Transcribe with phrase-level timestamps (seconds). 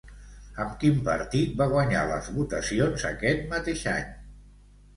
[0.63, 4.13] Amb quin partit va guanyar les votacions aquest mateix any?